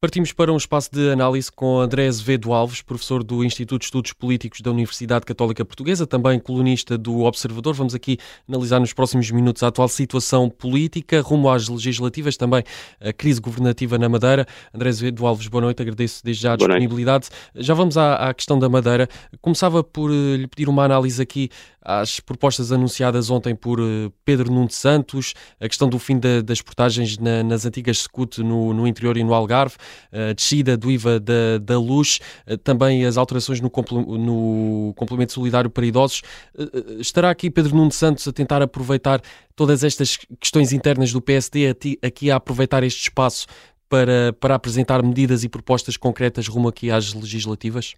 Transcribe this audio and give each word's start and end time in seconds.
Partimos 0.00 0.32
para 0.32 0.52
um 0.52 0.56
espaço 0.56 0.92
de 0.92 1.10
análise 1.10 1.50
com 1.50 1.80
André 1.80 2.06
Azevedo 2.06 2.52
Alves, 2.52 2.80
professor 2.82 3.24
do 3.24 3.42
Instituto 3.42 3.80
de 3.80 3.86
Estudos 3.86 4.12
Políticos 4.12 4.60
da 4.60 4.70
Universidade 4.70 5.26
Católica 5.26 5.64
Portuguesa, 5.64 6.06
também 6.06 6.38
colunista 6.38 6.96
do 6.96 7.22
Observador. 7.22 7.74
Vamos 7.74 7.96
aqui 7.96 8.16
analisar 8.48 8.78
nos 8.78 8.92
próximos 8.92 9.28
minutos 9.32 9.60
a 9.64 9.66
atual 9.66 9.88
situação 9.88 10.48
política, 10.48 11.20
rumo 11.20 11.50
às 11.50 11.68
legislativas, 11.68 12.36
também 12.36 12.62
a 13.00 13.12
crise 13.12 13.40
governativa 13.40 13.98
na 13.98 14.08
Madeira. 14.08 14.46
André 14.72 14.88
Azevedo 14.88 15.26
Alves, 15.26 15.48
boa 15.48 15.62
noite, 15.62 15.82
agradeço 15.82 16.24
desde 16.24 16.44
já 16.44 16.52
a 16.52 16.56
disponibilidade. 16.56 17.28
Já 17.56 17.74
vamos 17.74 17.98
à, 17.98 18.28
à, 18.28 18.32
questão 18.32 18.56
da 18.56 18.68
Madeira. 18.68 19.08
Começava 19.40 19.82
por 19.82 20.12
eh, 20.12 20.36
lhe 20.36 20.46
pedir 20.46 20.68
uma 20.68 20.84
análise 20.84 21.20
aqui 21.20 21.50
às 21.82 22.20
propostas 22.20 22.70
anunciadas 22.70 23.30
ontem 23.30 23.52
por 23.52 23.80
eh, 23.80 24.12
Pedro 24.24 24.52
Nuno 24.52 24.70
Santos, 24.70 25.34
a 25.60 25.66
questão 25.66 25.88
do 25.88 25.98
fim 25.98 26.20
da, 26.20 26.40
das 26.40 26.62
portagens 26.62 27.18
na, 27.18 27.42
nas 27.42 27.66
antigas 27.66 28.02
SCUT 28.02 28.44
no, 28.44 28.72
no 28.72 28.86
interior 28.86 29.16
e 29.16 29.24
no 29.24 29.34
Algarve 29.34 29.74
a 30.12 30.32
descida 30.32 30.76
do 30.76 30.90
IVA 30.90 31.20
da, 31.20 31.58
da 31.60 31.78
luz, 31.78 32.20
eh, 32.46 32.56
também 32.56 33.04
as 33.04 33.16
alterações 33.16 33.60
no, 33.60 33.70
no 34.18 34.94
complemento 34.96 35.32
solidário 35.32 35.70
para 35.70 35.86
idosos. 35.86 36.22
Eh, 36.58 36.62
eh, 36.62 37.00
estará 37.00 37.30
aqui 37.30 37.50
Pedro 37.50 37.76
Nuno 37.76 37.90
Santos 37.90 38.26
a 38.26 38.32
tentar 38.32 38.62
aproveitar 38.62 39.20
todas 39.56 39.84
estas 39.84 40.16
questões 40.40 40.72
internas 40.72 41.12
do 41.12 41.20
PSD, 41.20 41.74
aqui 42.02 42.30
a 42.30 42.36
aproveitar 42.36 42.82
este 42.82 43.02
espaço 43.02 43.46
para, 43.88 44.32
para 44.40 44.54
apresentar 44.54 45.02
medidas 45.02 45.44
e 45.44 45.48
propostas 45.48 45.96
concretas 45.96 46.46
rumo 46.46 46.68
aqui 46.68 46.90
às 46.90 47.14
legislativas? 47.14 47.94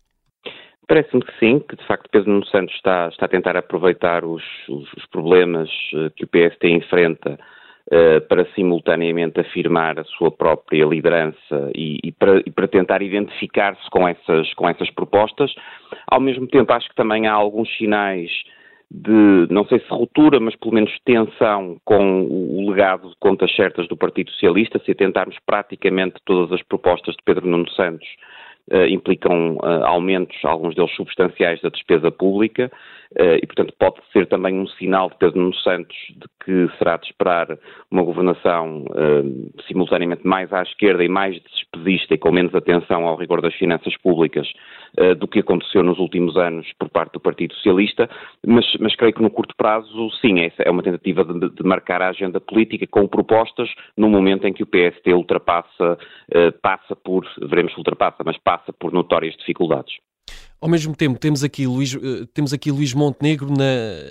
Parece-me 0.89 1.23
que 1.23 1.39
sim, 1.39 1.61
que 1.61 1.77
de 1.77 1.87
facto 1.87 2.09
Pedro 2.11 2.33
Nuno 2.33 2.47
Santos 2.47 2.75
está, 2.75 3.09
está 3.09 3.27
a 3.27 3.29
tentar 3.29 3.57
aproveitar 3.57 4.25
os, 4.25 4.43
os, 4.69 4.93
os 4.95 5.07
problemas 5.07 5.69
que 6.17 6.25
o 6.25 6.29
PSD 6.29 6.71
enfrenta 6.71 7.39
para 8.29 8.47
simultaneamente 8.55 9.41
afirmar 9.41 9.99
a 9.99 10.05
sua 10.05 10.31
própria 10.31 10.85
liderança 10.85 11.71
e, 11.75 11.99
e, 12.05 12.13
para, 12.13 12.39
e 12.47 12.51
para, 12.51 12.69
tentar 12.69 13.03
identificar-se 13.03 13.91
com 13.91 14.07
essas, 14.07 14.55
com 14.55 14.69
essas 14.69 14.89
propostas. 14.91 15.53
Ao 16.07 16.21
mesmo 16.21 16.47
tempo, 16.47 16.73
acho 16.73 16.89
que 16.89 16.95
também 16.95 17.27
há 17.27 17.33
alguns 17.33 17.69
sinais 17.77 18.31
de, 18.91 19.47
não 19.51 19.65
sei 19.67 19.79
se 19.79 19.89
ruptura, 19.89 20.41
mas 20.41 20.57
pelo 20.57 20.75
menos 20.75 20.91
tensão 21.05 21.81
com 21.85 22.23
o 22.23 22.69
legado 22.69 23.09
de 23.09 23.15
contas 23.21 23.55
certas 23.55 23.87
do 23.87 23.97
Partido 23.97 24.31
Socialista, 24.33 24.81
se 24.85 24.95
tentarmos 24.95 25.37
praticamente 25.47 26.17
todas 26.25 26.53
as 26.53 26.63
propostas 26.63 27.15
de 27.15 27.23
Pedro 27.25 27.47
Nuno 27.47 27.71
Santos 27.71 28.07
uh, 28.73 28.87
implicam 28.87 29.57
uh, 29.57 29.85
aumentos, 29.85 30.37
alguns 30.45 30.75
deles 30.75 30.95
substanciais, 30.97 31.61
da 31.61 31.69
despesa 31.69 32.11
pública. 32.11 32.71
Eh, 33.17 33.41
e, 33.43 33.47
portanto, 33.47 33.75
pode 33.77 33.97
ser 34.13 34.27
também 34.27 34.55
um 34.59 34.67
sinal 34.69 35.11
de 35.11 35.17
Pedro 35.17 35.41
Nuno 35.41 35.55
Santos 35.57 35.97
de 36.11 36.29
que 36.45 36.79
será 36.79 36.97
de 36.97 37.07
esperar 37.07 37.59
uma 37.91 38.03
governação 38.03 38.85
uh, 38.85 39.63
simultaneamente 39.67 40.27
mais 40.27 40.53
à 40.53 40.63
esquerda 40.63 41.05
e 41.05 41.09
mais 41.09 41.41
despedista 41.43 42.15
e 42.15 42.19
com 42.19 42.31
menos 42.31 42.55
atenção 42.55 43.07
ao 43.07 43.17
rigor 43.17 43.43
das 43.43 43.55
finanças 43.55 43.97
públicas 43.99 44.49
uh, 44.99 45.15
do 45.17 45.27
que 45.27 45.41
aconteceu 45.41 45.83
nos 45.83 45.99
últimos 45.99 46.37
anos 46.37 46.73
por 46.79 46.89
parte 46.89 47.15
do 47.15 47.21
Partido 47.21 47.55
Socialista, 47.55 48.09
mas, 48.47 48.65
mas 48.79 48.95
creio 48.95 49.13
que 49.13 49.23
no 49.23 49.31
curto 49.31 49.55
prazo, 49.57 50.11
sim, 50.21 50.41
essa 50.41 50.63
é 50.63 50.71
uma 50.71 50.83
tentativa 50.83 51.25
de, 51.25 51.51
de, 51.51 51.63
marcar 51.65 52.01
a 52.01 52.11
agenda 52.11 52.41
política 52.41 52.87
com 52.87 53.09
propostas 53.09 53.69
no 53.97 54.09
momento 54.09 54.47
em 54.47 54.53
que 54.53 54.63
o 54.63 54.67
PST 54.67 55.13
ultrapassa, 55.13 55.99
passa 56.63 56.97
por, 56.97 57.27
veremos 57.43 57.73
se 57.73 57.79
ultrapassa, 57.79 58.23
mas 58.25 58.39
passa 58.39 58.73
por 58.73 58.93
notórias 58.93 59.37
dificuldades. 59.37 59.95
Ao 60.61 60.69
mesmo 60.69 60.95
tempo, 60.95 61.19
temos 61.19 61.43
aqui 61.43 61.67
Luís, 61.67 61.95
eh, 61.95 62.27
temos 62.35 62.53
aqui 62.53 62.71
Luís 62.71 62.93
Montenegro, 62.93 63.51
na, 63.51 63.65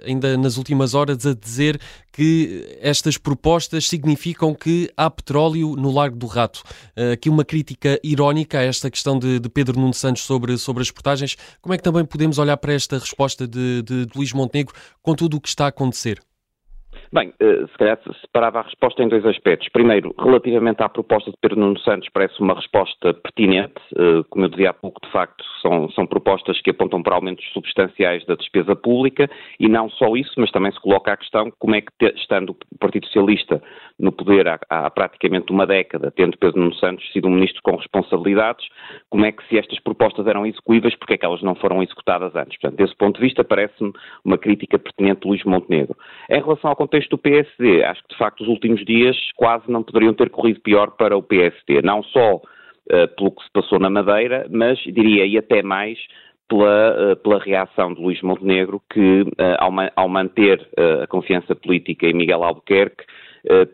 ainda 0.03 0.35
nas 0.35 0.57
últimas 0.57 0.95
horas, 0.95 1.23
a 1.23 1.35
dizer 1.35 1.79
que 2.11 2.79
estas 2.81 3.19
propostas 3.19 3.87
significam 3.87 4.55
que 4.55 4.91
há 4.97 5.11
petróleo 5.11 5.75
no 5.75 5.91
Largo 5.91 6.17
do 6.17 6.25
Rato. 6.25 6.63
Eh, 6.95 7.11
aqui 7.11 7.29
uma 7.29 7.45
crítica 7.45 7.99
irónica 8.03 8.57
a 8.57 8.63
esta 8.63 8.89
questão 8.89 9.19
de, 9.19 9.39
de 9.39 9.47
Pedro 9.47 9.79
Nuno 9.79 9.93
Santos 9.93 10.23
sobre, 10.23 10.57
sobre 10.57 10.81
as 10.81 10.89
portagens. 10.89 11.37
Como 11.61 11.75
é 11.75 11.77
que 11.77 11.83
também 11.83 12.03
podemos 12.03 12.39
olhar 12.39 12.57
para 12.57 12.73
esta 12.73 12.97
resposta 12.97 13.47
de, 13.47 13.83
de, 13.83 14.07
de 14.07 14.17
Luís 14.17 14.33
Montenegro 14.33 14.73
com 15.03 15.13
tudo 15.13 15.37
o 15.37 15.41
que 15.41 15.49
está 15.49 15.65
a 15.65 15.69
acontecer? 15.69 16.19
Bem, 17.11 17.33
eh, 17.39 17.65
se 17.65 17.77
calhar 17.79 17.97
separava 18.21 18.59
a 18.59 18.61
resposta 18.61 19.01
em 19.01 19.07
dois 19.07 19.25
aspectos. 19.25 19.67
Primeiro, 19.69 20.13
relativamente 20.19 20.83
à 20.83 20.87
proposta 20.87 21.31
de 21.31 21.37
Pedro 21.41 21.59
Nuno 21.59 21.79
Santos, 21.79 22.07
parece 22.13 22.39
uma 22.39 22.53
resposta 22.53 23.15
pertinente. 23.15 23.81
Eh, 23.97 24.23
como 24.29 24.45
eu 24.45 24.49
dizia 24.49 24.69
há 24.69 24.73
pouco, 24.73 25.01
de 25.03 25.11
facto, 25.11 25.43
são, 25.59 25.89
são 25.89 26.05
propostas 26.05 26.61
que 26.61 26.69
apontam 26.69 27.01
para 27.01 27.15
aumentos 27.15 27.43
substanciais 27.51 28.23
da 28.27 28.35
despesa 28.35 28.75
pública 28.75 29.27
e 29.59 29.67
não 29.67 29.89
só 29.89 30.15
isso, 30.15 30.33
mas 30.37 30.51
também 30.51 30.71
se 30.71 30.79
coloca 30.79 31.11
a 31.11 31.17
questão 31.17 31.51
como 31.57 31.73
é 31.73 31.81
que, 31.81 31.89
estando 32.15 32.51
o 32.51 32.77
Partido 32.77 33.07
Socialista 33.07 33.59
no 33.97 34.11
poder 34.11 34.47
há, 34.47 34.59
há 34.69 34.87
praticamente 34.91 35.51
uma 35.51 35.65
década, 35.65 36.11
tendo 36.15 36.37
Pedro 36.37 36.59
Nuno 36.59 36.75
Santos 36.75 37.11
sido 37.11 37.27
um 37.27 37.31
ministro 37.31 37.59
com 37.63 37.75
responsabilidades, 37.75 38.67
como 39.09 39.25
é 39.25 39.31
que 39.31 39.43
se 39.47 39.57
estas 39.57 39.79
propostas 39.79 40.27
eram 40.27 40.45
execuíveis, 40.45 40.95
porque 40.95 41.15
é 41.15 41.17
que 41.17 41.25
elas 41.25 41.41
não 41.41 41.55
foram 41.55 41.81
executadas 41.81 42.35
antes? 42.35 42.59
Portanto, 42.59 42.77
desse 42.77 42.95
ponto 42.95 43.15
de 43.15 43.25
vista, 43.25 43.43
parece-me 43.43 43.91
uma 44.23 44.37
crítica 44.37 44.77
pertinente 44.77 45.21
de 45.21 45.27
Luís 45.27 45.43
Montenegro. 45.43 45.97
Em 46.29 46.39
relação 46.39 46.69
ao 46.69 46.75
contexto 46.75 46.98
contexto 46.99 47.11
do 47.11 47.17
PSD, 47.17 47.83
acho 47.83 48.01
que 48.03 48.09
de 48.09 48.17
facto 48.17 48.41
os 48.41 48.47
últimos 48.47 48.83
dias 48.83 49.15
quase 49.35 49.69
não 49.71 49.83
poderiam 49.83 50.13
ter 50.13 50.29
corrido 50.29 50.59
pior 50.61 50.91
para 50.91 51.17
o 51.17 51.23
PSD, 51.23 51.81
não 51.81 52.03
só 52.03 52.35
uh, 52.35 53.15
pelo 53.15 53.31
que 53.31 53.43
se 53.43 53.51
passou 53.53 53.79
na 53.79 53.89
Madeira, 53.89 54.45
mas 54.49 54.77
diria 54.79 55.25
e 55.25 55.37
até 55.37 55.63
mais 55.63 55.97
pela, 56.47 57.13
uh, 57.13 57.15
pela 57.17 57.39
reação 57.39 57.93
de 57.93 58.01
Luís 58.01 58.21
Montenegro, 58.21 58.81
que 58.91 59.21
uh, 59.21 59.55
ao, 59.59 59.71
ma 59.71 59.89
ao, 59.95 60.09
manter 60.09 60.67
a 61.01 61.07
confiança 61.07 61.55
política 61.55 62.07
em 62.07 62.13
Miguel 62.13 62.43
Albuquerque, 62.43 63.03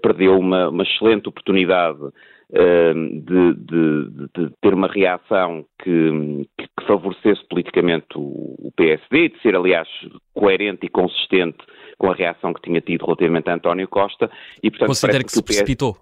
perdeu 0.04 0.38
uma, 0.38 0.70
uma 0.70 0.84
excelente 0.84 1.28
oportunidade 1.28 1.98
de, 2.52 3.54
de, 3.56 4.28
de, 4.36 4.54
ter 4.62 4.76
uma 4.76 4.88
reação 4.88 5.66
que, 5.82 6.46
que 6.56 6.86
favorecesse 6.86 7.44
politicamente 7.50 8.06
o, 8.16 8.56
o, 8.60 8.72
PSD, 8.78 9.30
de 9.30 9.42
ser, 9.42 9.56
aliás, 9.56 9.88
coerente 10.36 10.86
e 10.86 10.90
consistente 10.90 11.58
com 11.98 12.12
a 12.12 12.14
reação 12.14 12.54
que 12.54 12.62
tinha 12.62 12.82
tido 12.82 13.06
relativamente 13.06 13.50
a 13.50 13.56
António 13.56 13.88
Costa. 13.88 14.30
E, 14.62 14.70
portanto, 14.70 14.90
Considera 14.90 15.20
que, 15.20 15.26
que 15.26 15.32
se 15.32 15.44
precipitou? 15.44 15.98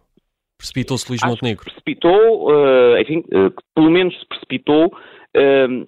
Precipitou-se 0.58 1.09
Luís 1.09 1.22
Montenegro? 1.26 1.66
precipitou, 1.66 2.52
uh, 2.52 2.98
enfim, 2.98 3.20
uh, 3.20 3.54
pelo 3.76 3.92
menos 3.92 4.18
se 4.18 4.26
precipitou. 4.28 4.88
Uh, 5.36 5.88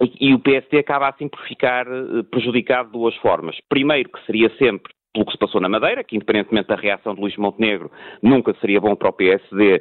e, 0.00 0.28
e 0.28 0.34
o 0.34 0.38
PSD 0.38 0.78
acaba 0.78 1.08
assim 1.08 1.28
por 1.28 1.40
ficar 1.46 1.86
prejudicado 2.30 2.86
de 2.88 2.98
duas 2.98 3.14
formas. 3.16 3.56
Primeiro, 3.68 4.10
que 4.10 4.24
seria 4.26 4.50
sempre 4.58 4.92
pelo 5.14 5.26
que 5.26 5.32
se 5.32 5.38
passou 5.38 5.60
na 5.60 5.68
Madeira, 5.68 6.02
que 6.02 6.16
independentemente 6.16 6.68
da 6.68 6.74
reação 6.74 7.14
de 7.14 7.20
Luís 7.20 7.36
Montenegro, 7.36 7.90
nunca 8.20 8.52
seria 8.60 8.80
bom 8.80 8.96
para 8.96 9.08
o 9.08 9.12
PSD 9.12 9.80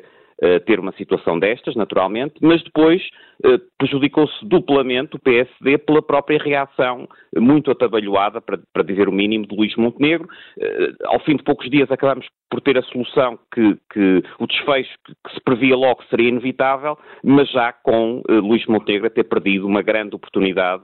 ter 0.66 0.80
uma 0.80 0.92
situação 0.94 1.40
destas, 1.40 1.76
naturalmente, 1.76 2.36
mas 2.42 2.62
depois 2.64 3.02
uh, 3.46 3.60
prejudicou-se 3.78 4.34
duplamente 4.46 5.16
o 5.16 5.20
PSD 5.20 5.78
pela 5.78 6.02
própria 6.02 6.38
reação 6.38 7.08
muito 7.38 7.72
atabalhoada, 7.72 8.42
para, 8.42 8.60
para 8.74 8.84
dizer 8.84 9.08
o 9.08 9.12
mínimo, 9.12 9.48
de 9.48 9.56
Luís 9.56 9.76
Montenegro. 9.76 10.28
Uh, 10.58 10.96
ao 11.06 11.20
fim 11.22 11.36
de 11.36 11.44
poucos 11.44 11.70
dias 11.70 11.90
acabamos 11.92 12.28
por 12.50 12.62
ter 12.62 12.78
a 12.78 12.84
solução 12.84 13.40
que, 13.54 13.78
que 13.92 14.24
o 14.40 14.46
desfecho 14.46 14.92
que, 15.06 15.14
que, 15.14 15.34
se 15.34 15.42
previa 15.42 15.76
logo 15.76 16.04
seria 16.10 16.30
inevitável, 16.30 16.98
mas 17.24 17.50
já 17.50 17.74
com 17.74 18.22
Luís 18.30 18.66
Montenegro 18.68 19.10
ter 19.10 19.24
perdido 19.24 19.66
uma 19.66 19.82
grande 19.82 20.16
oportunidade 20.16 20.84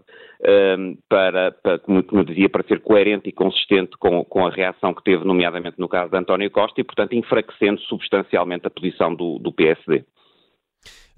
para, 1.10 1.52
para 1.52 1.80
como, 1.80 2.02
como, 2.04 2.24
dizia, 2.24 2.50
para 2.50 2.66
ser 2.66 2.80
coerente 2.80 3.28
e 3.30 3.32
consistente 3.32 3.98
com, 3.98 4.24
com, 4.24 4.48
a 4.48 4.50
reação 4.50 4.94
que 4.94 5.04
teve, 5.04 5.26
nomeadamente 5.26 5.80
no 5.80 5.90
caso 5.90 6.10
de 6.10 6.18
António 6.18 6.50
Costa, 6.50 6.80
e, 6.80 6.84
portanto, 6.84 7.14
enfraquecendo 7.14 7.80
substancialmente 7.82 8.66
a 8.66 8.70
posição 8.70 9.14
do, 9.14 9.38
do 9.40 9.52
PSD. 9.52 10.06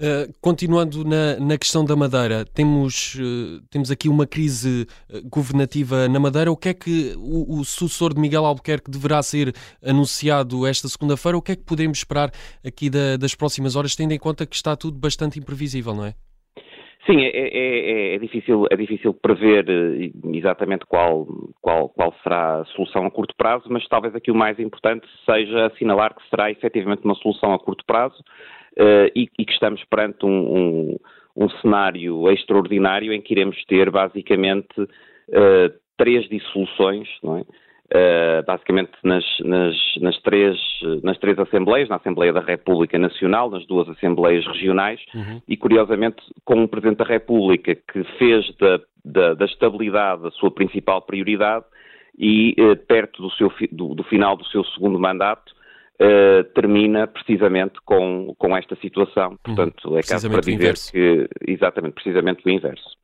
Uh, 0.01 0.33
continuando 0.41 1.03
na, 1.05 1.39
na, 1.39 1.59
questão 1.59 1.85
da 1.85 1.95
Madeira, 1.95 2.43
temos, 2.43 3.13
uh, 3.13 3.61
temos 3.69 3.91
aqui 3.91 4.09
uma 4.09 4.25
crise 4.25 4.87
uh, 5.07 5.29
governativa 5.29 6.07
na 6.07 6.19
Madeira. 6.19 6.51
O 6.51 6.57
que 6.57 6.69
é 6.69 6.73
que 6.73 7.13
o, 7.19 7.59
o 7.59 7.63
sucessor 7.63 8.11
de 8.11 8.19
Miguel 8.19 8.43
Albuquerque 8.43 8.89
deverá 8.89 9.21
ser 9.21 9.53
anunciado 9.85 10.65
esta 10.65 10.87
segunda-feira? 10.87 11.37
O 11.37 11.41
que 11.41 11.51
é 11.51 11.55
que 11.55 11.61
podemos 11.61 11.99
esperar 11.99 12.31
aqui 12.65 12.89
da, 12.89 13.15
das 13.15 13.35
próximas 13.35 13.75
horas, 13.75 13.95
tendo 13.95 14.11
em 14.11 14.17
conta 14.17 14.43
que 14.43 14.55
está 14.55 14.75
tudo 14.75 14.97
bastante 14.97 15.37
imprevisível, 15.37 15.93
não 15.93 16.05
é? 16.05 16.15
Sim, 17.05 17.19
é, 17.23 17.29
é, 17.29 18.11
é, 18.11 18.15
é, 18.15 18.17
difícil, 18.19 18.65
é 18.69 18.75
difícil 18.75 19.13
prever 19.13 19.67
eh, 19.67 20.11
exatamente 20.37 20.85
qual, 20.85 21.25
qual, 21.59 21.89
qual 21.89 22.13
será 22.21 22.59
a 22.59 22.65
solução 22.65 23.05
a 23.07 23.11
curto 23.11 23.35
prazo, 23.35 23.65
mas 23.69 23.87
talvez 23.87 24.13
aqui 24.13 24.29
o 24.29 24.35
mais 24.35 24.59
importante 24.59 25.07
seja 25.25 25.65
assinalar 25.65 26.13
que 26.13 26.29
será 26.29 26.51
efetivamente 26.51 27.03
uma 27.03 27.15
solução 27.15 27.53
a 27.53 27.59
curto 27.59 27.83
prazo 27.87 28.19
uh, 28.77 29.09
e, 29.15 29.27
e, 29.37 29.45
que 29.45 29.51
estamos 29.51 29.83
perante 29.85 30.23
um, 30.27 30.29
um, 30.29 30.97
um, 31.35 31.49
cenário 31.61 32.29
extraordinário 32.31 33.11
em 33.11 33.19
que 33.21 33.33
iremos 33.33 33.57
ter 33.65 33.89
basicamente 33.89 34.79
uh, 34.79 35.73
três 35.97 36.29
dissoluções, 36.29 37.09
não 37.23 37.37
é? 37.37 37.43
Uh, 37.93 38.41
basicamente 38.47 38.91
nas, 39.03 39.25
nas, 39.43 39.75
nas, 39.99 40.17
três, 40.21 40.57
nas 41.03 41.17
três 41.17 41.37
Assembleias, 41.37 41.89
na 41.89 41.97
Assembleia 41.97 42.31
da 42.31 42.39
República 42.39 42.97
Nacional, 42.97 43.49
nas 43.49 43.67
duas 43.67 43.89
Assembleias 43.89 44.47
Regionais, 44.47 45.01
uhum. 45.13 45.41
e 45.45 45.57
curiosamente 45.57 46.23
com 46.45 46.55
um 46.55 46.67
Presidente 46.67 46.99
da 46.99 47.03
República 47.03 47.75
que 47.75 48.03
fez 48.17 48.49
da, 48.55 48.79
da, 49.03 49.33
da 49.33 49.45
estabilidade 49.45 50.25
a 50.25 50.31
sua 50.31 50.49
principal 50.49 51.01
prioridade 51.01 51.65
e 52.17 52.55
uh, 52.59 52.77
perto 52.77 53.21
do, 53.21 53.31
seu, 53.31 53.51
do, 53.71 53.93
do, 53.93 54.03
final 54.05 54.37
do 54.37 54.45
seu 54.45 54.63
segundo 54.63 54.97
mandato 54.97 55.51
uh, 56.01 56.43
termina 56.53 57.07
precisamente 57.07 57.79
com, 57.83 58.33
com 58.37 58.55
esta 58.55 58.75
situação. 58.77 59.31
Uhum. 59.31 59.37
Portanto, 59.43 59.97
é 59.97 60.01
caso 60.01 60.29
para 60.29 60.41
dizer 60.41 60.75
que 60.91 61.27
exatamente, 61.45 61.93
precisamente 61.93 62.41
o 62.45 62.49
inverso. 62.49 62.97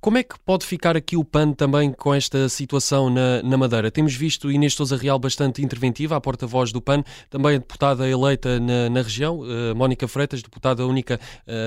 Como 0.00 0.16
é 0.16 0.22
que 0.22 0.38
pode 0.46 0.64
ficar 0.64 0.96
aqui 0.96 1.16
o 1.16 1.24
PAN 1.24 1.52
também 1.52 1.92
com 1.92 2.14
esta 2.14 2.48
situação 2.48 3.10
na, 3.10 3.42
na 3.42 3.58
Madeira? 3.58 3.90
Temos 3.90 4.14
visto 4.14 4.48
Inês 4.48 4.74
Sousa 4.74 4.96
Real 4.96 5.18
bastante 5.18 5.60
interventiva, 5.60 6.14
a 6.14 6.20
porta-voz 6.20 6.72
do 6.72 6.80
PAN, 6.80 7.02
também 7.28 7.56
a 7.56 7.58
deputada 7.58 8.08
eleita 8.08 8.60
na, 8.60 8.88
na 8.88 9.02
região, 9.02 9.40
uh, 9.40 9.74
Mónica 9.74 10.06
Freitas, 10.06 10.40
deputada 10.40 10.86
única 10.86 11.18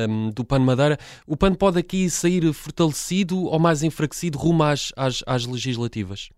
um, 0.09 0.29
do 0.29 0.45
PAN 0.45 0.59
Madeira. 0.59 0.97
O 1.27 1.35
PAN 1.35 1.53
pode 1.53 1.77
aqui 1.77 2.09
sair 2.09 2.41
fortalecido 2.53 3.47
ou 3.47 3.59
mais 3.59 3.83
enfraquecido 3.83 4.37
rumo 4.37 4.63
às, 4.63 4.93
às, 4.95 5.21
às 5.27 5.45
legislativas? 5.45 6.29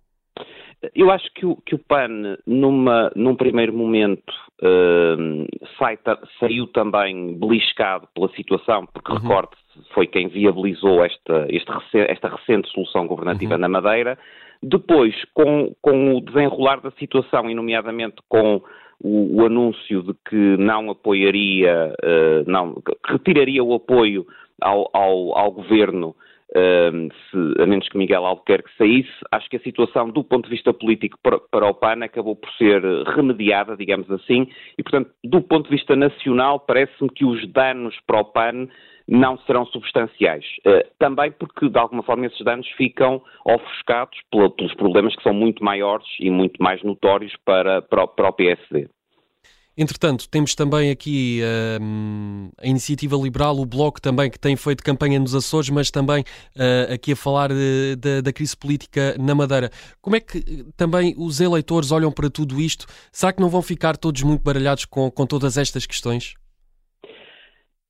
Eu 0.95 1.11
acho 1.11 1.31
que 1.35 1.45
o, 1.45 1.55
que 1.57 1.75
o 1.75 1.79
PAN, 1.79 2.37
numa, 2.47 3.11
num 3.15 3.35
primeiro 3.35 3.71
momento, 3.71 4.33
uh, 4.63 5.45
sai, 5.77 5.99
saiu 6.39 6.65
também 6.67 7.37
beliscado 7.37 8.07
pela 8.15 8.33
situação, 8.35 8.87
porque 8.91 9.11
uhum. 9.11 9.19
recorde 9.19 9.62
foi 9.93 10.07
quem 10.07 10.27
viabilizou 10.27 11.03
esta, 11.03 11.47
este, 11.49 11.71
esta 12.07 12.29
recente 12.29 12.69
solução 12.71 13.07
governativa 13.07 13.55
uhum. 13.55 13.59
na 13.59 13.69
Madeira. 13.69 14.17
Depois, 14.61 15.13
com, 15.33 15.75
com 15.81 16.15
o 16.15 16.21
desenrolar 16.21 16.79
da 16.81 16.91
situação, 16.91 17.49
e 17.49 17.53
nomeadamente 17.53 18.15
com 18.29 18.61
o, 19.01 19.41
o 19.41 19.45
anúncio 19.45 20.03
de 20.03 20.13
que 20.29 20.57
não 20.57 20.89
apoiaria, 20.89 21.93
uh, 22.01 22.49
não, 22.49 22.75
que 22.75 22.93
retiraria 23.11 23.63
o 23.63 23.73
apoio 23.73 24.25
ao, 24.61 24.89
ao, 24.93 25.37
ao 25.37 25.51
governo 25.51 26.15
se, 26.53 27.61
a 27.61 27.65
menos 27.65 27.87
que 27.89 27.97
Miguel 27.97 28.25
Albuquerque 28.25 28.69
saísse, 28.77 29.11
acho 29.31 29.49
que 29.49 29.57
a 29.57 29.61
situação 29.61 30.09
do 30.09 30.23
ponto 30.23 30.45
de 30.45 30.51
vista 30.51 30.73
político 30.73 31.17
para, 31.21 31.39
para, 31.39 31.67
o 31.67 31.73
PAN 31.73 32.03
acabou 32.03 32.35
por 32.35 32.49
ser 32.53 32.81
remediada, 33.15 33.75
digamos 33.75 34.09
assim, 34.11 34.47
e 34.77 34.83
portanto, 34.83 35.09
do 35.23 35.41
ponto 35.41 35.65
de 35.65 35.75
vista 35.75 35.95
nacional, 35.95 36.59
parece-me 36.59 37.09
que 37.09 37.25
os 37.25 37.45
danos 37.51 37.95
para 38.05 38.21
o 38.21 38.25
PAN 38.25 38.67
não 39.07 39.37
serão 39.39 39.65
substanciais. 39.65 40.45
Uh, 40.65 40.87
também 40.97 41.31
porque, 41.31 41.69
de 41.69 41.77
alguma 41.77 42.03
forma, 42.03 42.25
esses 42.25 42.43
danos 42.43 42.67
ficam 42.77 43.21
ofuscados 43.45 44.17
pelos 44.31 44.73
problemas 44.75 45.15
que 45.15 45.23
são 45.23 45.33
muito 45.33 45.63
maiores 45.63 46.07
e 46.19 46.29
muito 46.29 46.61
mais 46.61 46.81
notórios 46.83 47.33
para, 47.45 47.81
para, 47.81 48.03
o 48.03 48.33
PSD. 48.33 48.87
Entretanto, 49.75 50.29
temos 50.29 50.53
também 50.53 50.91
aqui 50.91 51.41
uh, 51.41 52.51
a 52.61 52.67
Iniciativa 52.67 53.15
Liberal, 53.15 53.57
o 53.57 53.65
Bloco 53.65 53.99
também, 53.99 54.29
que 54.29 54.37
tem 54.39 54.55
feito 54.55 54.83
campanha 54.83 55.19
nos 55.19 55.33
Açores, 55.33 55.69
mas 55.71 55.89
também 55.89 56.21
uh, 56.21 56.93
aqui 56.93 57.13
a 57.13 57.15
falar 57.15 57.49
de, 57.49 57.95
de, 57.95 58.21
da 58.21 58.31
crise 58.31 58.55
política 58.55 59.15
na 59.19 59.33
Madeira. 59.33 59.71
Como 59.99 60.15
é 60.15 60.19
que 60.19 60.37
eh, 60.37 60.71
também 60.77 61.15
os 61.17 61.41
eleitores 61.41 61.91
olham 61.91 62.11
para 62.11 62.29
tudo 62.29 62.61
isto? 62.61 62.85
Será 63.11 63.33
que 63.33 63.41
não 63.41 63.49
vão 63.49 63.63
ficar 63.63 63.97
todos 63.97 64.21
muito 64.21 64.43
baralhados 64.43 64.85
com, 64.85 65.09
com 65.09 65.25
todas 65.25 65.57
estas 65.57 65.87
questões? 65.87 66.35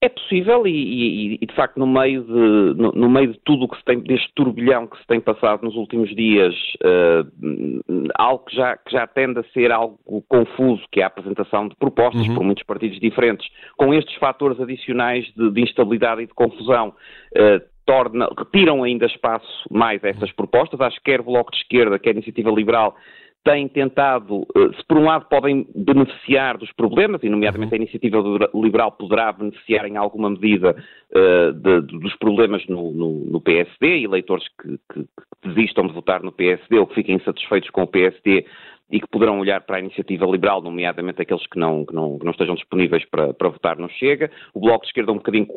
É 0.03 0.09
possível 0.09 0.67
e, 0.67 0.69
e, 0.69 1.39
e, 1.41 1.45
de 1.45 1.55
facto 1.55 1.77
no 1.77 1.87
meio 1.87 2.23
de, 2.23 2.33
no, 2.77 2.91
no, 2.91 3.09
meio 3.09 3.31
de 3.31 3.39
tudo 3.45 3.63
o 3.63 3.69
que 3.69 3.77
se 3.77 3.85
tem, 3.85 4.01
deste 4.01 4.29
turbilhão 4.35 4.85
que 4.85 4.97
se 4.97 5.07
tem 5.07 5.21
passado 5.21 5.63
nos 5.63 5.77
últimos 5.77 6.13
dias, 6.13 6.53
uh, 6.83 8.11
algo 8.15 8.43
que 8.43 8.53
já, 8.53 8.75
que 8.75 8.91
já 8.91 9.07
tende 9.07 9.39
a 9.39 9.43
ser 9.53 9.71
algo 9.71 9.97
confuso, 10.27 10.83
que 10.91 10.99
é 10.99 11.05
a 11.05 11.07
apresentação 11.07 11.69
de 11.69 11.75
propostas 11.77 12.27
uhum. 12.27 12.35
por 12.35 12.43
muitos 12.43 12.65
partidos 12.65 12.99
diferentes, 12.99 13.47
com 13.77 13.93
estes 13.93 14.13
fatores 14.15 14.59
adicionais 14.59 15.25
de, 15.37 15.49
de 15.49 15.61
instabilidade 15.61 16.23
e 16.23 16.27
de 16.27 16.33
confusão, 16.33 16.89
uh, 16.89 17.73
torna, 17.85 18.27
retiram 18.37 18.83
ainda 18.83 19.05
espaço 19.05 19.65
mais 19.71 20.03
a 20.03 20.09
essas 20.09 20.33
propostas. 20.33 20.81
Acho 20.81 20.97
que 20.97 21.11
quer 21.11 21.21
o 21.21 21.23
Bloco 21.23 21.51
de 21.51 21.59
Esquerda, 21.59 21.97
quer 21.97 22.09
a 22.09 22.13
Iniciativa 22.13 22.51
Liberal, 22.51 22.93
têm 23.43 23.67
tentado, 23.67 24.47
eh, 24.55 24.69
se 24.77 24.85
por 24.87 24.97
um 24.97 25.05
lado 25.05 25.25
podem 25.29 25.67
beneficiar 25.75 26.57
dos 26.57 26.71
problemas, 26.73 27.21
e 27.23 27.29
nomeadamente 27.29 27.73
a 27.73 27.77
iniciativa 27.77 28.17
liberal 28.53 28.91
poderá 28.93 29.31
beneficiar 29.31 29.85
em 29.85 29.97
alguma 29.97 30.29
medida 30.29 30.75
uh, 31.11 31.53
de, 31.53 31.81
de, 31.81 31.99
dos 31.99 32.15
problemas 32.17 32.65
no, 32.67 32.91
no, 32.91 33.25
no, 33.25 33.41
PSD, 33.41 34.03
eleitores 34.03 34.47
que, 34.61 34.79
que, 34.91 35.03
que 35.03 35.49
desistam 35.49 35.87
de 35.87 35.93
votar 35.93 36.23
no 36.23 36.31
PSD 36.31 36.79
ou 36.79 36.87
que 36.87 36.95
fiquem 36.95 37.15
insatisfeitos 37.15 37.69
com 37.69 37.83
o 37.83 37.87
PSD 37.87 38.45
e 38.91 39.01
que 39.01 39.07
poderão 39.07 39.39
olhar 39.39 39.61
para 39.61 39.77
a 39.77 39.79
iniciativa 39.79 40.25
liberal, 40.25 40.61
nomeadamente 40.61 41.21
aqueles 41.21 41.45
que 41.47 41.59
não, 41.59 41.85
que 41.85 41.93
não, 41.93 42.17
não 42.23 42.31
estejam 42.31 42.55
disponíveis 42.55 43.03
para, 43.09 43.33
para 43.33 43.49
votar 43.49 43.77
no 43.77 43.89
Chega. 43.89 44.31
O 44.53 44.59
Bloco 44.59 44.83
de 44.83 44.89
Esquerda 44.89 45.11
um 45.11 45.17
bocadinho 45.17 45.47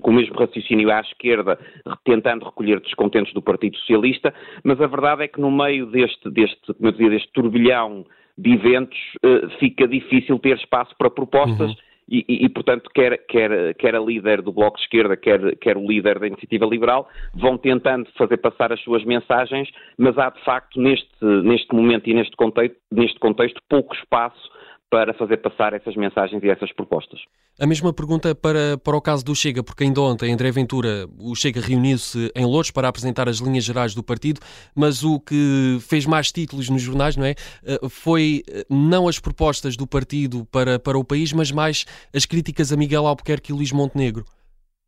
com 0.00 0.10
o 0.10 0.14
mesmo 0.14 0.34
raciocínio 0.34 0.90
à 0.90 1.00
esquerda, 1.00 1.58
tentando 2.04 2.44
recolher 2.44 2.80
descontentes 2.80 3.32
do 3.34 3.42
Partido 3.42 3.76
Socialista, 3.78 4.32
mas 4.64 4.80
a 4.80 4.86
verdade 4.86 5.24
é 5.24 5.28
que 5.28 5.40
no 5.40 5.50
meio 5.50 5.86
deste, 5.86 6.30
deste, 6.30 6.74
como 6.74 6.88
eu 6.88 6.92
dizia, 6.92 7.10
deste 7.10 7.32
turbilhão 7.32 8.06
de 8.36 8.52
eventos, 8.52 8.98
uh, 9.24 9.48
fica 9.58 9.86
difícil 9.86 10.38
ter 10.38 10.56
espaço 10.56 10.94
para 10.96 11.10
propostas. 11.10 11.70
Uhum. 11.70 11.76
E, 12.10 12.24
e, 12.26 12.46
e, 12.46 12.48
portanto, 12.48 12.88
quer, 12.94 13.18
quer, 13.26 13.74
quer 13.74 13.94
a 13.94 14.00
líder 14.00 14.40
do 14.40 14.50
Bloco 14.50 14.78
de 14.78 14.84
Esquerda, 14.84 15.14
quer, 15.14 15.54
quer 15.56 15.76
o 15.76 15.86
líder 15.86 16.18
da 16.18 16.26
Iniciativa 16.26 16.64
Liberal, 16.64 17.06
vão 17.34 17.58
tentando 17.58 18.08
fazer 18.16 18.38
passar 18.38 18.72
as 18.72 18.80
suas 18.80 19.04
mensagens, 19.04 19.68
mas 19.98 20.16
há, 20.16 20.30
de 20.30 20.42
facto, 20.42 20.80
neste, 20.80 21.06
neste 21.44 21.74
momento 21.74 22.08
e 22.08 22.14
neste 22.14 22.34
contexto, 22.34 22.78
neste 22.90 23.18
contexto 23.18 23.60
pouco 23.68 23.94
espaço 23.94 24.40
para 24.90 25.12
fazer 25.14 25.36
passar 25.38 25.74
essas 25.74 25.94
mensagens 25.96 26.42
e 26.42 26.48
essas 26.48 26.72
propostas. 26.72 27.20
A 27.60 27.66
mesma 27.66 27.92
pergunta 27.92 28.34
para, 28.34 28.78
para 28.78 28.96
o 28.96 29.00
caso 29.00 29.24
do 29.24 29.34
Chega, 29.34 29.62
porque 29.62 29.84
ainda 29.84 30.00
ontem, 30.00 30.32
André 30.32 30.50
Ventura, 30.50 31.06
o 31.18 31.34
Chega 31.34 31.60
reuniu-se 31.60 32.30
em 32.34 32.46
Louros 32.46 32.70
para 32.70 32.88
apresentar 32.88 33.28
as 33.28 33.38
linhas 33.38 33.64
gerais 33.64 33.94
do 33.94 34.02
partido, 34.02 34.40
mas 34.74 35.04
o 35.04 35.20
que 35.20 35.78
fez 35.80 36.06
mais 36.06 36.32
títulos 36.32 36.70
nos 36.70 36.80
jornais, 36.80 37.16
não 37.16 37.24
é? 37.24 37.34
Eh, 37.64 37.78
foi 37.90 38.42
eh, 38.48 38.64
não 38.70 39.08
as 39.08 39.18
propostas 39.18 39.76
do 39.76 39.86
partido 39.86 40.46
para, 40.46 40.78
para 40.78 40.98
o 40.98 41.04
país, 41.04 41.32
mas 41.32 41.50
mais 41.50 41.84
as 42.14 42.24
críticas 42.24 42.72
a 42.72 42.76
Miguel 42.76 43.06
Albuquerque 43.06 43.52
e 43.52 43.54
Luís 43.54 43.72
Montenegro. 43.72 44.24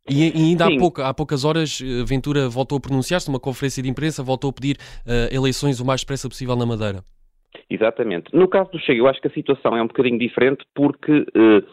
E, 0.09 0.29
e 0.29 0.49
ainda 0.49 0.65
há, 0.65 0.77
pouca, 0.77 1.07
há, 1.07 1.13
poucas 1.13 1.43
horas, 1.45 1.79
eh, 1.81 2.03
Ventura 2.03 2.49
voltou 2.49 2.77
a 2.77 2.81
pronunciar-se 2.81 3.27
numa 3.27 3.39
conferência 3.39 3.83
de 3.83 3.89
imprensa, 3.89 4.23
voltou 4.23 4.49
a 4.49 4.53
pedir 4.53 4.77
uh, 5.05 5.33
eleições 5.33 5.79
o 5.79 5.85
mais 5.85 6.01
depressa 6.01 6.27
possível 6.27 6.55
na 6.55 6.65
Madeira. 6.65 7.03
Exatamente. 7.71 8.35
No 8.35 8.49
caso 8.49 8.69
do 8.71 8.79
Chega, 8.79 8.99
eu 8.99 9.07
acho 9.07 9.21
que 9.21 9.27
a 9.27 9.33
situação 9.33 9.75
é 9.77 9.81
um 9.81 9.87
bocadinho 9.87 10.19
diferente 10.19 10.65
porque 10.75 11.19
uh, 11.19 11.65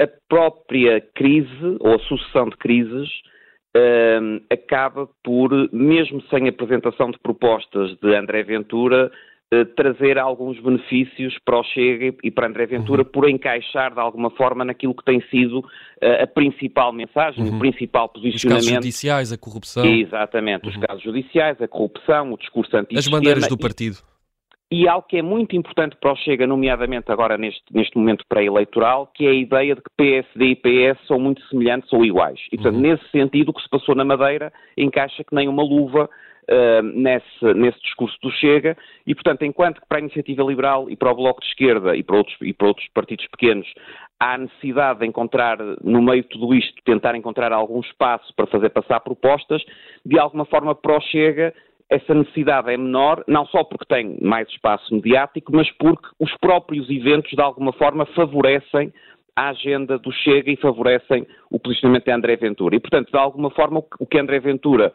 a 0.00 0.08
própria 0.26 1.02
crise, 1.14 1.76
ou 1.80 1.94
a 1.94 1.98
sucessão 1.98 2.48
de 2.48 2.56
crises, 2.56 3.08
uh, 3.76 4.42
acaba 4.50 5.06
por, 5.22 5.50
mesmo 5.70 6.22
sem 6.30 6.48
apresentação 6.48 7.10
de 7.10 7.18
propostas 7.18 7.94
de 8.00 8.16
André 8.16 8.42
Ventura, 8.42 9.12
uh, 9.52 9.64
trazer 9.76 10.18
alguns 10.18 10.58
benefícios 10.60 11.36
para 11.44 11.60
o 11.60 11.62
Chega 11.62 12.16
e 12.22 12.30
para 12.30 12.46
André 12.46 12.64
Ventura 12.64 13.02
uhum. 13.02 13.10
por 13.10 13.28
encaixar 13.28 13.92
de 13.92 14.00
alguma 14.00 14.30
forma 14.30 14.64
naquilo 14.64 14.94
que 14.94 15.04
tem 15.04 15.20
sido 15.28 15.62
a 16.00 16.26
principal 16.26 16.90
mensagem, 16.90 17.44
uhum. 17.44 17.56
o 17.56 17.58
principal 17.58 18.08
posicionamento. 18.08 18.60
Os 18.60 18.66
casos 18.66 18.82
judiciais, 18.82 19.32
a 19.32 19.36
corrupção. 19.36 19.84
Exatamente, 19.84 20.64
uhum. 20.64 20.70
os 20.70 20.76
casos 20.78 21.02
judiciais, 21.02 21.60
a 21.60 21.68
corrupção, 21.68 22.32
o 22.32 22.38
discurso 22.38 22.74
anti 22.78 22.96
As 22.96 23.06
bandeiras 23.06 23.46
do 23.46 23.58
partido. 23.58 23.98
E 23.98 24.13
algo 24.88 25.06
que 25.06 25.18
é 25.18 25.22
muito 25.22 25.54
importante 25.54 25.96
para 26.00 26.12
o 26.12 26.16
Chega, 26.16 26.46
nomeadamente 26.46 27.10
agora 27.12 27.36
neste, 27.38 27.62
neste 27.72 27.96
momento 27.96 28.24
pré-eleitoral, 28.28 29.10
que 29.14 29.26
é 29.26 29.30
a 29.30 29.34
ideia 29.34 29.74
de 29.74 29.82
que 29.82 29.90
PSD 29.96 30.44
e 30.46 30.56
PS 30.56 31.06
são 31.06 31.18
muito 31.18 31.42
semelhantes 31.48 31.92
ou 31.92 32.04
iguais. 32.04 32.40
E, 32.50 32.56
portanto, 32.56 32.76
uhum. 32.76 32.80
nesse 32.80 33.08
sentido, 33.10 33.50
o 33.50 33.54
que 33.54 33.62
se 33.62 33.68
passou 33.68 33.94
na 33.94 34.04
Madeira 34.04 34.52
encaixa 34.76 35.22
que 35.22 35.34
nem 35.34 35.48
uma 35.48 35.62
luva 35.62 36.08
uh, 36.50 36.82
nesse, 36.82 37.54
nesse 37.54 37.80
discurso 37.80 38.16
do 38.22 38.30
Chega. 38.32 38.76
E, 39.06 39.14
portanto, 39.14 39.44
enquanto 39.44 39.80
que 39.80 39.86
para 39.88 39.98
a 39.98 40.00
Iniciativa 40.00 40.42
Liberal 40.42 40.90
e 40.90 40.96
para 40.96 41.12
o 41.12 41.14
Bloco 41.14 41.40
de 41.40 41.46
Esquerda 41.48 41.96
e 41.96 42.02
para 42.02 42.16
outros, 42.16 42.36
e 42.42 42.52
para 42.52 42.68
outros 42.68 42.88
partidos 42.94 43.26
pequenos 43.28 43.66
há 44.18 44.38
necessidade 44.38 45.00
de 45.00 45.06
encontrar, 45.06 45.58
no 45.82 46.00
meio 46.00 46.22
de 46.22 46.28
tudo 46.28 46.54
isto, 46.54 46.74
tentar 46.84 47.14
encontrar 47.16 47.52
algum 47.52 47.80
espaço 47.80 48.32
para 48.34 48.46
fazer 48.46 48.70
passar 48.70 49.00
propostas, 49.00 49.62
de 50.04 50.18
alguma 50.18 50.44
forma 50.44 50.74
para 50.74 50.96
o 50.96 51.00
Chega 51.00 51.52
essa 51.90 52.14
necessidade 52.14 52.72
é 52.72 52.76
menor, 52.76 53.22
não 53.28 53.46
só 53.46 53.62
porque 53.62 53.84
tem 53.84 54.18
mais 54.20 54.48
espaço 54.48 54.94
mediático, 54.94 55.54
mas 55.54 55.70
porque 55.72 56.08
os 56.18 56.34
próprios 56.38 56.88
eventos, 56.88 57.30
de 57.30 57.40
alguma 57.40 57.72
forma, 57.72 58.06
favorecem 58.06 58.92
a 59.36 59.50
agenda 59.50 59.98
do 59.98 60.12
Chega 60.12 60.50
e 60.50 60.56
favorecem 60.56 61.26
o 61.50 61.58
posicionamento 61.58 62.04
de 62.04 62.12
André 62.12 62.36
Ventura. 62.36 62.76
E, 62.76 62.80
portanto, 62.80 63.10
de 63.10 63.18
alguma 63.18 63.50
forma, 63.50 63.82
o 63.98 64.06
que 64.06 64.18
André 64.18 64.38
Ventura 64.38 64.92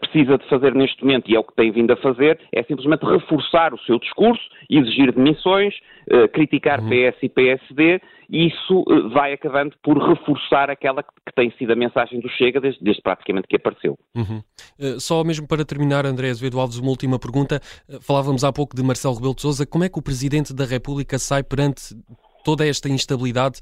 precisa 0.00 0.38
de 0.38 0.48
fazer 0.48 0.74
neste 0.74 1.04
momento, 1.04 1.30
e 1.30 1.36
é 1.36 1.38
o 1.38 1.44
que 1.44 1.54
tem 1.54 1.70
vindo 1.70 1.92
a 1.92 1.96
fazer, 1.96 2.40
é 2.52 2.62
simplesmente 2.62 3.04
reforçar 3.04 3.74
o 3.74 3.78
seu 3.80 3.98
discurso, 3.98 4.42
exigir 4.70 5.12
demissões, 5.12 5.74
uh, 6.10 6.28
criticar 6.28 6.80
uhum. 6.80 6.88
PS 6.88 7.18
e 7.22 7.28
PSD, 7.28 8.00
e 8.28 8.48
isso 8.48 8.80
uh, 8.80 9.10
vai 9.10 9.32
acabando 9.32 9.74
por 9.82 9.98
reforçar 9.98 10.70
aquela 10.70 11.02
que, 11.02 11.10
que, 11.26 11.34
tem 11.34 11.50
sido 11.58 11.72
a 11.72 11.76
mensagem 11.76 12.20
do 12.20 12.28
Chega 12.30 12.60
desde, 12.60 12.82
desde 12.82 13.02
praticamente 13.02 13.46
que 13.48 13.56
apareceu. 13.56 13.98
Uhum. 14.14 14.42
só 14.98 15.22
mesmo 15.22 15.46
para 15.46 15.64
terminar, 15.64 16.06
André 16.06 16.30
Azevedo 16.30 16.58
Alves, 16.58 16.78
uma 16.78 16.90
última 16.90 17.18
pergunta. 17.18 17.60
falávamos 18.00 18.44
há 18.44 18.52
pouco 18.52 18.74
de 18.74 18.82
Marcelo 18.82 19.14
Rebelo 19.14 19.34
de 19.34 19.42
Sousa. 19.42 19.66
Como 19.66 19.84
é 19.84 19.88
que 19.88 19.98
o 19.98 20.02
Presidente 20.02 20.54
da 20.54 20.64
República 20.64 21.18
sai 21.18 21.42
perante 21.42 21.94
toda 22.44 22.66
esta 22.66 22.88
instabilidade? 22.88 23.60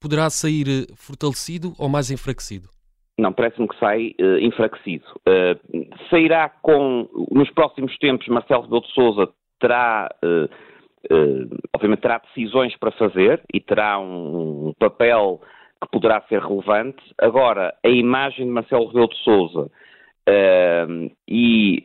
Poderá 0.00 0.30
sair 0.30 0.86
fortalecido 0.94 1.74
ou 1.78 1.88
mais 1.88 2.10
enfraquecido? 2.10 2.68
Não, 3.20 3.34
parece-me 3.34 3.68
que 3.68 3.78
sai 3.78 4.14
uh, 4.18 4.38
enfraquecido. 4.38 5.04
Uh, 5.28 6.08
sairá 6.08 6.48
com, 6.48 7.06
nos 7.30 7.50
próximos 7.50 7.94
tempos, 7.98 8.26
Marcelo 8.28 8.62
Rebelo 8.62 8.80
de 8.80 8.92
Sousa 8.94 9.28
terá 9.60 10.08
uh, 10.24 10.48
obviamente 11.74 12.00
terá 12.00 12.18
decisões 12.18 12.74
para 12.76 12.90
fazer 12.92 13.42
e 13.52 13.60
terá 13.60 13.98
um, 13.98 14.72
papel 14.78 15.40
que 15.82 15.90
poderá 15.90 16.20
ser 16.28 16.40
relevante. 16.40 17.02
Agora, 17.18 17.74
a 17.84 17.88
imagem 17.88 18.46
de 18.46 18.52
Marcelo 18.52 18.86
Rebelo 18.86 19.08
de 19.08 19.16
Sousa 19.18 19.70
e, 21.26 21.82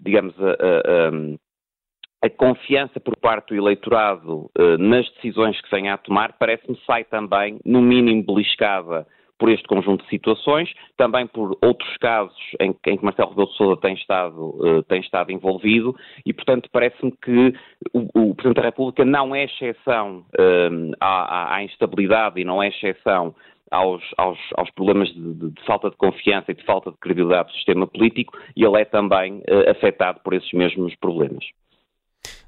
digamos, 0.00 0.34
a, 0.40 2.26
a 2.26 2.30
confiança 2.30 2.98
por 2.98 3.16
parte 3.16 3.54
do 3.54 3.54
eleitorado 3.54 4.50
nas 4.80 5.08
decisões 5.12 5.60
que 5.60 5.70
venha 5.70 5.94
a 5.94 5.98
tomar 5.98 6.32
parece-me 6.36 6.76
sai 6.84 7.04
também, 7.04 7.60
no 7.64 7.80
mínimo, 7.80 8.24
beliscada 8.24 9.06
por 9.40 9.48
este 9.48 9.66
conjunto 9.66 10.04
de 10.04 10.10
situações, 10.10 10.70
também 10.98 11.26
por 11.26 11.56
outros 11.62 11.96
casos 11.96 12.36
em, 12.60 12.76
em 12.86 12.96
que 12.98 13.04
Marcelo 13.04 13.30
Rebelo 13.30 13.48
de 13.48 13.56
Sousa 13.56 13.80
tem 13.80 13.94
estado, 13.94 14.38
uh, 14.38 14.82
tem 14.82 15.00
estado 15.00 15.32
envolvido 15.32 15.96
e, 16.26 16.32
portanto, 16.32 16.68
parece-me 16.70 17.10
que 17.12 17.54
o, 17.94 18.30
o, 18.30 18.34
Presidente 18.34 18.56
da 18.56 18.62
República 18.62 19.02
não 19.02 19.34
é 19.34 19.44
exceção 19.44 20.26
uh, 20.38 20.92
à, 21.00 21.56
à, 21.56 21.64
instabilidade 21.64 22.38
e 22.38 22.44
não 22.44 22.62
é 22.62 22.68
exceção 22.68 23.34
aos, 23.70 24.02
aos, 24.18 24.38
aos 24.56 24.70
problemas 24.72 25.08
de, 25.08 25.34
de, 25.34 25.50
de, 25.50 25.64
falta 25.64 25.88
de 25.88 25.96
confiança 25.96 26.52
e 26.52 26.54
de 26.54 26.64
falta 26.64 26.90
de 26.90 26.98
credibilidade 26.98 27.48
do 27.48 27.54
sistema 27.54 27.86
político 27.86 28.36
e 28.54 28.62
ele 28.62 28.78
é 28.78 28.84
também 28.84 29.38
uh, 29.38 29.70
afetado 29.70 30.20
por 30.22 30.34
esses 30.34 30.52
mesmos 30.52 30.94
problemas. 30.96 31.44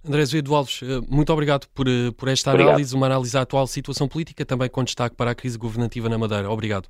André 0.04 0.22
Azevedo 0.22 0.54
Alves, 0.54 0.80
eh, 0.82 1.00
muito 1.08 1.32
obrigado 1.32 1.66
por, 1.74 1.86
eh, 1.88 2.10
por 2.16 2.28
esta 2.28 2.50
obrigado. 2.50 2.70
análise, 2.70 2.94
uma 2.94 3.06
análise 3.06 3.32
da 3.32 3.42
atual 3.42 3.66
situação 3.66 4.08
política, 4.08 4.44
também 4.44 4.68
com 4.68 4.82
destaque 4.82 5.14
para 5.14 5.30
a 5.30 5.34
crise 5.34 5.56
governativa 5.56 6.08
na 6.08 6.18
Madeira. 6.18 6.50
Obrigado. 6.50 6.88